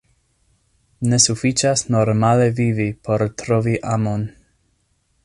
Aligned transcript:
Ne 1.11 1.19
sufiĉas 1.25 1.83
normale 1.97 2.49
vivi 2.61 2.87
por 3.09 3.27
trovi 3.43 3.77
amon. 3.97 4.29